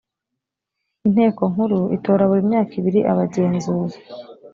[1.07, 3.99] inteko nkuru itora buri myaka ibiri abagenzuzi